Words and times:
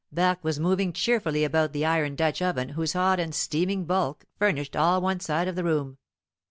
Barque 0.11 0.43
was 0.43 0.59
moving 0.59 0.93
cheerfully 0.93 1.43
about 1.43 1.73
the 1.73 1.85
iron 1.85 2.15
Dutch 2.15 2.41
oven 2.41 2.69
whose 2.69 2.93
hot 2.93 3.19
and 3.19 3.35
steaming 3.35 3.85
bulk 3.85 4.25
furnished 4.39 4.75
all 4.75 4.99
one 4.99 5.19
side 5.19 5.47
of 5.47 5.55
the 5.55 5.63
room. 5.63 5.99